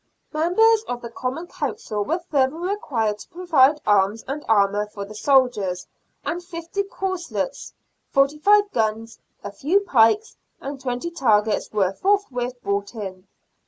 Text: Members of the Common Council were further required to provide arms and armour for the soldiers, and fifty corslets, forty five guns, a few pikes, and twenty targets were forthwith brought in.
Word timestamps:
Members 0.33 0.81
of 0.87 1.03
the 1.03 1.11
Common 1.11 1.45
Council 1.45 2.03
were 2.03 2.17
further 2.17 2.55
required 2.55 3.19
to 3.19 3.29
provide 3.29 3.79
arms 3.85 4.23
and 4.27 4.43
armour 4.49 4.87
for 4.87 5.05
the 5.05 5.13
soldiers, 5.13 5.85
and 6.25 6.43
fifty 6.43 6.81
corslets, 6.81 7.73
forty 8.09 8.39
five 8.39 8.71
guns, 8.71 9.19
a 9.43 9.51
few 9.51 9.81
pikes, 9.81 10.37
and 10.59 10.81
twenty 10.81 11.11
targets 11.11 11.71
were 11.71 11.93
forthwith 11.93 12.59
brought 12.63 12.95
in. 12.95 13.27